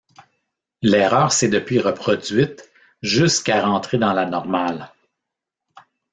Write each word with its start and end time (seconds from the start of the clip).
L'erreur 0.81 1.31
s'est 1.31 1.47
depuis 1.47 1.77
reproduite, 1.79 2.71
jusqu'à 3.03 3.61
rentrer 3.63 3.99
dans 3.99 4.13
la 4.13 4.25
normale. 4.25 4.91